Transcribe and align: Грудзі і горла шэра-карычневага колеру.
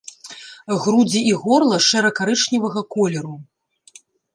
Грудзі 0.85 1.21
і 1.33 1.35
горла 1.43 1.77
шэра-карычневага 1.91 2.81
колеру. 2.97 3.35